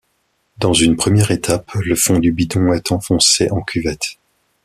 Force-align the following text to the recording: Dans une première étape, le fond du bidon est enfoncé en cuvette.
Dans 0.57 0.73
une 0.73 0.95
première 0.95 1.29
étape, 1.29 1.71
le 1.75 1.95
fond 1.95 2.17
du 2.17 2.31
bidon 2.31 2.73
est 2.73 2.91
enfoncé 2.91 3.51
en 3.51 3.61
cuvette. 3.61 4.17